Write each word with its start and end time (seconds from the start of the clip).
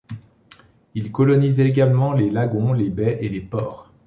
Il 0.95 1.11
colonise 1.11 1.59
également 1.59 2.13
les 2.13 2.31
lagons, 2.31 2.73
les 2.73 2.89
baies 2.89 3.19
et 3.21 3.29
les 3.29 3.39
ports. 3.41 3.91